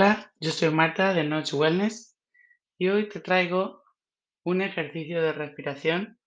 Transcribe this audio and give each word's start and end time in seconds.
Hola, 0.00 0.32
yo 0.38 0.52
soy 0.52 0.70
Marta 0.70 1.12
de 1.12 1.24
Notch 1.24 1.54
Wellness 1.54 2.16
y 2.78 2.86
hoy 2.86 3.08
te 3.08 3.18
traigo 3.18 3.82
un 4.44 4.62
ejercicio 4.62 5.20
de 5.20 5.32
respiración 5.32 6.20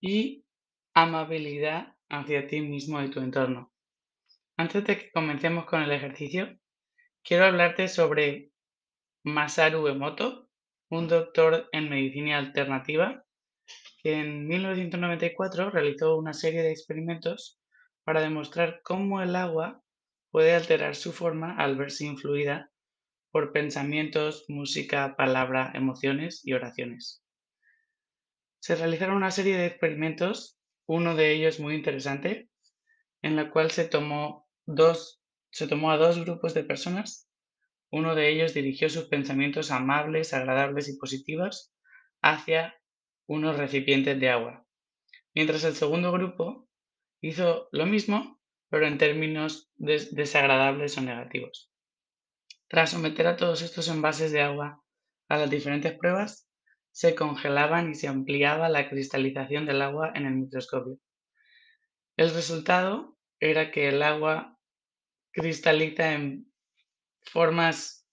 y 0.00 0.46
amabilidad 0.94 1.96
hacia 2.08 2.46
ti 2.46 2.62
mismo 2.62 3.02
y 3.02 3.10
tu 3.10 3.20
entorno. 3.20 3.70
Antes 4.56 4.86
de 4.86 4.96
que 4.96 5.10
comencemos 5.10 5.66
con 5.66 5.82
el 5.82 5.92
ejercicio, 5.92 6.58
quiero 7.22 7.44
hablarte 7.44 7.88
sobre 7.88 8.52
Masaru 9.22 9.86
Emoto, 9.86 10.48
un 10.88 11.06
doctor 11.06 11.68
en 11.72 11.90
medicina 11.90 12.38
alternativa 12.38 13.22
que 14.02 14.14
en 14.14 14.48
1994 14.48 15.68
realizó 15.68 16.16
una 16.16 16.32
serie 16.32 16.62
de 16.62 16.70
experimentos 16.70 17.60
para 18.02 18.22
demostrar 18.22 18.80
cómo 18.82 19.20
el 19.20 19.36
agua 19.36 19.82
puede 20.30 20.54
alterar 20.54 20.96
su 20.96 21.12
forma 21.12 21.54
al 21.58 21.76
verse 21.76 22.06
influida 22.06 22.70
por 23.34 23.50
pensamientos, 23.50 24.44
música, 24.46 25.16
palabra, 25.16 25.72
emociones 25.74 26.42
y 26.44 26.52
oraciones. 26.52 27.24
Se 28.60 28.76
realizaron 28.76 29.16
una 29.16 29.32
serie 29.32 29.56
de 29.56 29.66
experimentos, 29.66 30.60
uno 30.86 31.16
de 31.16 31.32
ellos 31.32 31.58
muy 31.58 31.74
interesante, 31.74 32.48
en 33.22 33.34
la 33.34 33.50
cual 33.50 33.72
se 33.72 33.86
tomó, 33.86 34.46
a 34.68 35.96
dos 35.96 36.24
grupos 36.24 36.54
de 36.54 36.62
personas. 36.62 37.28
Uno 37.90 38.14
de 38.14 38.28
ellos 38.28 38.54
dirigió 38.54 38.88
sus 38.88 39.06
pensamientos 39.06 39.72
amables, 39.72 40.32
agradables 40.32 40.88
y 40.88 40.96
positivos 40.96 41.74
hacia 42.22 42.80
unos 43.26 43.56
recipientes 43.56 44.20
de 44.20 44.30
agua, 44.30 44.64
mientras 45.34 45.64
el 45.64 45.74
segundo 45.74 46.12
grupo 46.12 46.68
hizo 47.20 47.68
lo 47.72 47.84
mismo, 47.84 48.40
pero 48.70 48.86
en 48.86 48.96
términos 48.96 49.72
desagradables 49.74 50.96
o 50.98 51.00
negativos. 51.00 51.73
Tras 52.74 52.90
someter 52.90 53.28
a 53.28 53.36
todos 53.36 53.62
estos 53.62 53.86
envases 53.86 54.32
de 54.32 54.40
agua 54.40 54.82
a 55.28 55.36
las 55.38 55.48
diferentes 55.48 55.96
pruebas, 55.96 56.50
se 56.90 57.14
congelaban 57.14 57.92
y 57.92 57.94
se 57.94 58.08
ampliaba 58.08 58.68
la 58.68 58.90
cristalización 58.90 59.64
del 59.64 59.80
agua 59.80 60.10
en 60.12 60.26
el 60.26 60.34
microscopio. 60.34 60.98
El 62.16 62.34
resultado 62.34 63.16
era 63.38 63.70
que 63.70 63.90
el 63.90 64.02
agua 64.02 64.58
cristaliza 65.30 66.14
en 66.14 66.52
formas 67.22 68.08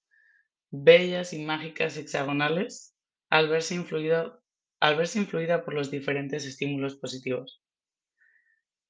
bellas 0.70 1.34
y 1.34 1.44
mágicas 1.44 1.98
hexagonales 1.98 2.96
al 3.32 3.50
verse, 3.50 3.84
al 4.80 4.96
verse 4.96 5.18
influida 5.18 5.66
por 5.66 5.74
los 5.74 5.90
diferentes 5.90 6.46
estímulos 6.46 6.98
positivos. 6.98 7.64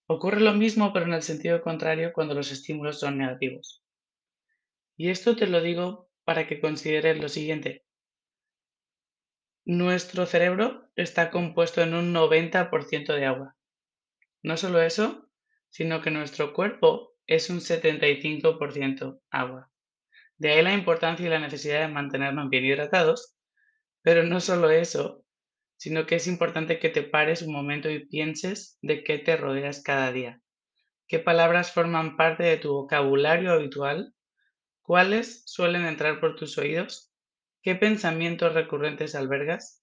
Ocurre 0.05 0.41
lo 0.41 0.51
mismo 0.51 0.91
pero 0.91 1.05
en 1.05 1.13
el 1.13 1.23
sentido 1.23 1.61
contrario 1.61 2.11
cuando 2.11 2.33
los 2.33 2.51
estímulos 2.51 2.99
son 2.99 3.19
negativos. 3.19 3.80
Y 5.01 5.09
esto 5.09 5.35
te 5.35 5.47
lo 5.47 5.61
digo 5.61 6.11
para 6.25 6.45
que 6.45 6.61
consideres 6.61 7.19
lo 7.19 7.27
siguiente. 7.27 7.83
Nuestro 9.65 10.27
cerebro 10.27 10.91
está 10.95 11.31
compuesto 11.31 11.81
en 11.81 11.95
un 11.95 12.13
90% 12.13 13.15
de 13.15 13.25
agua. 13.25 13.55
No 14.43 14.57
solo 14.57 14.79
eso, 14.79 15.27
sino 15.71 16.01
que 16.03 16.11
nuestro 16.11 16.53
cuerpo 16.53 17.15
es 17.25 17.49
un 17.49 17.61
75% 17.61 19.19
agua. 19.31 19.71
De 20.37 20.51
ahí 20.51 20.61
la 20.61 20.75
importancia 20.75 21.25
y 21.25 21.29
la 21.29 21.39
necesidad 21.39 21.81
de 21.81 21.91
mantenernos 21.91 22.51
bien 22.51 22.65
hidratados, 22.65 23.35
pero 24.03 24.21
no 24.21 24.39
solo 24.39 24.69
eso, 24.69 25.25
sino 25.77 26.05
que 26.05 26.17
es 26.17 26.27
importante 26.27 26.77
que 26.77 26.89
te 26.89 27.01
pares 27.01 27.41
un 27.41 27.53
momento 27.53 27.89
y 27.89 28.05
pienses 28.05 28.77
de 28.83 29.03
qué 29.03 29.17
te 29.17 29.35
rodeas 29.35 29.81
cada 29.81 30.11
día. 30.11 30.39
¿Qué 31.07 31.17
palabras 31.17 31.71
forman 31.71 32.17
parte 32.17 32.43
de 32.43 32.57
tu 32.57 32.71
vocabulario 32.71 33.51
habitual 33.51 34.13
¿Cuáles 34.91 35.43
suelen 35.45 35.85
entrar 35.85 36.19
por 36.19 36.35
tus 36.35 36.57
oídos? 36.57 37.13
¿Qué 37.61 37.75
pensamientos 37.75 38.53
recurrentes 38.53 39.15
albergas? 39.15 39.81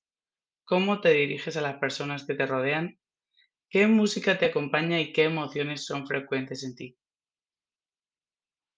¿Cómo 0.64 1.00
te 1.00 1.08
diriges 1.14 1.56
a 1.56 1.62
las 1.62 1.78
personas 1.78 2.26
que 2.26 2.34
te 2.34 2.44
rodean? 2.44 3.00
¿Qué 3.70 3.86
música 3.86 4.38
te 4.38 4.44
acompaña 4.44 5.00
y 5.00 5.14
qué 5.14 5.24
emociones 5.24 5.86
son 5.86 6.06
frecuentes 6.06 6.62
en 6.62 6.74
ti? 6.74 6.98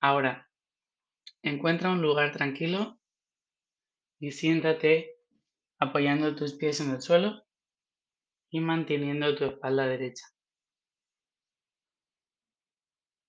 Ahora, 0.00 0.48
encuentra 1.42 1.90
un 1.90 2.00
lugar 2.00 2.30
tranquilo 2.30 3.00
y 4.20 4.30
siéntate 4.30 5.16
apoyando 5.80 6.36
tus 6.36 6.54
pies 6.54 6.80
en 6.80 6.92
el 6.92 7.02
suelo 7.02 7.42
y 8.50 8.60
manteniendo 8.60 9.34
tu 9.34 9.46
espalda 9.46 9.88
derecha. 9.88 10.26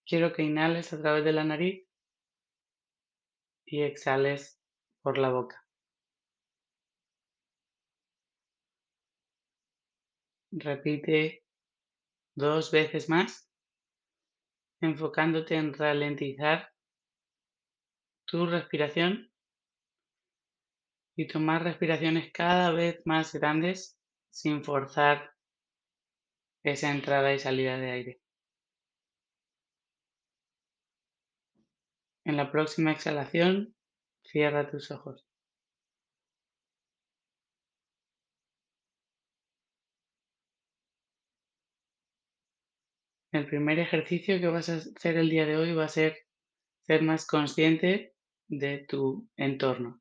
Quiero 0.06 0.34
que 0.34 0.44
inhales 0.44 0.94
a 0.94 1.01
través 1.01 1.25
de 1.25 1.31
la 1.31 1.44
nariz 1.44 1.91
y 3.72 3.84
exhales 3.84 4.59
por 5.02 5.18
la 5.18 5.30
boca. 5.30 5.66
Repite 10.52 11.46
dos 12.36 12.70
veces 12.72 13.08
más, 13.08 13.50
enfocándote 14.82 15.56
en 15.56 15.74
ralentizar 15.74 16.74
tu 18.26 18.46
respiración 18.46 19.32
y 21.16 21.28
tomar 21.28 21.64
respiraciones 21.64 22.32
cada 22.34 22.72
vez 22.72 23.02
más 23.06 23.34
grandes 23.34 23.98
sin 24.30 24.66
forzar 24.66 25.32
esa 26.64 26.92
entrada 26.92 27.34
y 27.34 27.40
salida 27.40 27.78
de 27.78 27.92
aire. 27.92 28.22
En 32.31 32.38
la 32.38 32.50
próxima 32.50 32.94
exhalación, 32.94 33.75
cierra 34.24 34.72
tus 34.72 34.90
ojos. 34.90 35.28
El 43.34 43.47
primer 43.47 43.80
ejercicio 43.80 44.40
que 44.40 44.47
vas 44.47 44.70
a 44.70 44.75
hacer 44.75 45.18
el 45.18 45.30
día 45.30 45.46
de 45.46 45.58
hoy 45.58 45.74
va 45.74 45.84
a 45.84 45.90
ser 45.90 46.20
ser 46.84 47.03
más 47.03 47.28
consciente 47.28 48.16
de 48.47 48.86
tu 48.88 49.28
entorno. 49.36 50.00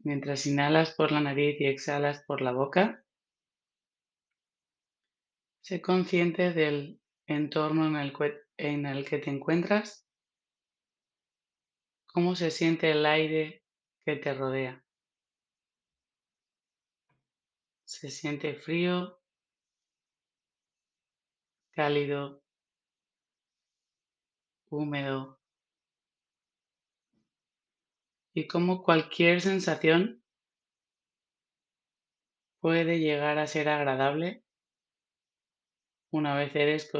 Mientras 0.00 0.44
inhalas 0.46 0.94
por 0.96 1.12
la 1.12 1.20
nariz 1.20 1.60
y 1.60 1.66
exhalas 1.66 2.24
por 2.26 2.40
la 2.42 2.50
boca, 2.50 3.04
Sé 5.68 5.82
consciente 5.82 6.54
del 6.54 6.98
entorno 7.26 7.86
en 7.88 7.96
el, 7.96 8.14
en 8.56 8.86
el 8.86 9.04
que 9.04 9.18
te 9.18 9.28
encuentras, 9.28 10.08
cómo 12.06 12.34
se 12.36 12.50
siente 12.50 12.90
el 12.90 13.04
aire 13.04 13.62
que 14.02 14.16
te 14.16 14.32
rodea. 14.32 14.82
Se 17.84 18.10
siente 18.10 18.54
frío, 18.54 19.20
cálido, 21.72 22.42
húmedo. 24.70 25.38
Y 28.32 28.46
cómo 28.46 28.82
cualquier 28.82 29.42
sensación 29.42 30.24
puede 32.58 33.00
llegar 33.00 33.36
a 33.36 33.46
ser 33.46 33.68
agradable 33.68 34.47
una 36.10 36.34
vez 36.34 36.54
eres 36.56 36.90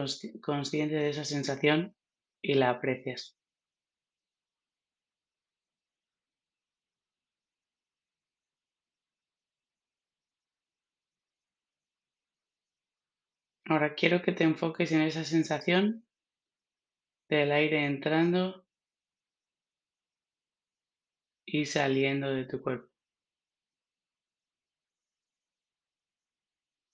consciente 0.40 0.94
de 0.94 1.10
esa 1.10 1.24
sensación 1.24 1.94
y 2.42 2.54
la 2.54 2.70
aprecias. 2.70 3.38
Ahora 13.64 13.94
quiero 13.94 14.22
que 14.22 14.32
te 14.32 14.44
enfoques 14.44 14.92
en 14.92 15.02
esa 15.02 15.24
sensación 15.24 16.04
del 17.28 17.52
aire 17.52 17.84
entrando 17.84 18.64
y 21.46 21.66
saliendo 21.66 22.28
de 22.30 22.44
tu 22.44 22.62
cuerpo. 22.62 22.97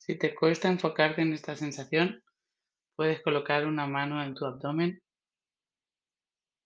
Si 0.06 0.18
te 0.18 0.34
cuesta 0.34 0.68
enfocarte 0.68 1.22
en 1.22 1.32
esta 1.32 1.56
sensación, 1.56 2.22
puedes 2.94 3.22
colocar 3.22 3.66
una 3.66 3.86
mano 3.86 4.22
en 4.22 4.34
tu 4.34 4.44
abdomen 4.44 5.02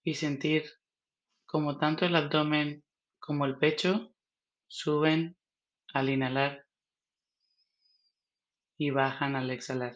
y 0.03 0.15
sentir 0.15 0.65
como 1.47 1.79
tanto 1.79 2.05
el 2.05 2.17
abdomen 2.17 2.83
como 3.21 3.45
el 3.45 3.57
pecho 3.59 4.13
suben 4.67 5.37
al 5.95 6.09
inhalar 6.09 6.67
y 8.77 8.91
bajan 8.91 9.37
al 9.37 9.53
exhalar. 9.53 9.95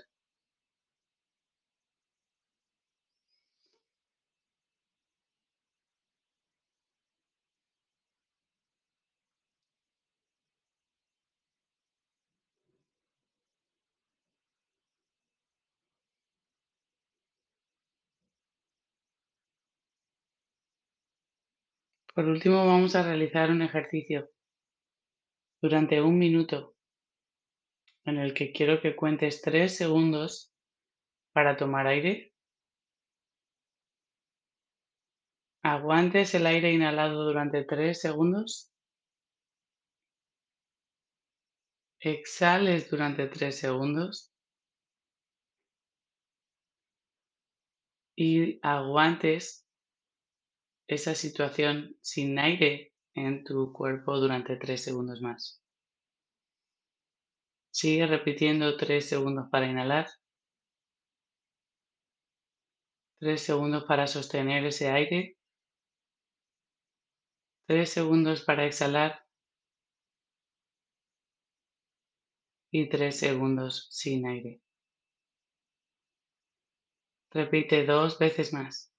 Por 22.14 22.26
último, 22.26 22.66
vamos 22.66 22.94
a 22.94 23.02
realizar 23.02 23.50
un 23.50 23.62
ejercicio 23.62 24.28
durante 25.62 26.02
un 26.02 26.18
minuto 26.18 26.76
en 28.04 28.18
el 28.18 28.34
que 28.34 28.52
quiero 28.52 28.82
que 28.82 28.94
cuentes 28.94 29.40
tres 29.40 29.76
segundos 29.76 30.52
para 31.32 31.56
tomar 31.56 31.86
aire. 31.86 32.34
Aguantes 35.62 36.34
el 36.34 36.46
aire 36.46 36.72
inhalado 36.72 37.24
durante 37.24 37.64
tres 37.64 38.00
segundos. 38.02 38.70
Exhales 42.00 42.90
durante 42.90 43.26
tres 43.28 43.58
segundos. 43.58 44.30
Y 48.14 48.58
aguantes 48.62 49.61
esa 50.92 51.14
situación 51.14 51.96
sin 52.00 52.38
aire 52.38 52.92
en 53.14 53.44
tu 53.44 53.72
cuerpo 53.72 54.18
durante 54.18 54.56
tres 54.56 54.82
segundos 54.82 55.20
más. 55.20 55.62
Sigue 57.70 58.06
repitiendo 58.06 58.76
tres 58.76 59.08
segundos 59.08 59.48
para 59.50 59.66
inhalar. 59.66 60.06
Tres 63.18 63.40
segundos 63.42 63.84
para 63.84 64.06
sostener 64.06 64.64
ese 64.66 64.90
aire. 64.90 65.38
Tres 67.66 67.90
segundos 67.90 68.44
para 68.44 68.66
exhalar. 68.66 69.24
Y 72.70 72.88
tres 72.88 73.18
segundos 73.18 73.88
sin 73.90 74.26
aire. 74.26 74.60
Repite 77.30 77.86
dos 77.86 78.18
veces 78.18 78.52
más. 78.52 78.91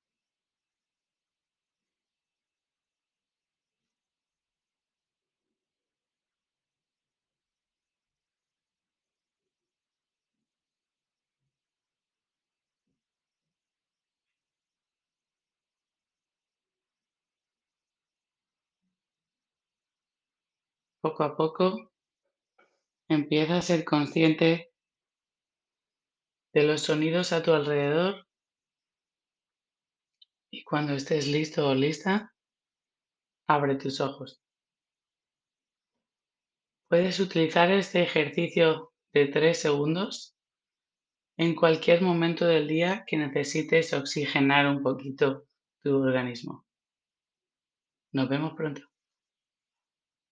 Poco 21.03 21.25
a 21.25 21.35
poco 21.35 21.91
empieza 23.09 23.57
a 23.57 23.61
ser 23.61 23.83
consciente 23.83 24.71
de 26.53 26.63
los 26.63 26.83
sonidos 26.83 27.33
a 27.33 27.43
tu 27.43 27.51
alrededor 27.51 28.25
y 30.49 30.63
cuando 30.63 30.93
estés 30.93 31.27
listo 31.27 31.67
o 31.67 31.75
lista, 31.75 32.33
abre 33.49 33.75
tus 33.75 33.99
ojos. 33.99 34.41
Puedes 36.87 37.19
utilizar 37.19 37.69
este 37.69 38.01
ejercicio 38.01 38.93
de 39.11 39.27
tres 39.27 39.59
segundos 39.59 40.37
en 41.35 41.53
cualquier 41.53 42.01
momento 42.01 42.45
del 42.45 42.69
día 42.69 43.03
que 43.05 43.17
necesites 43.17 43.91
oxigenar 43.91 44.67
un 44.67 44.81
poquito 44.81 45.49
tu 45.81 45.97
organismo. 45.97 46.65
Nos 48.13 48.29
vemos 48.29 48.53
pronto. 48.53 48.92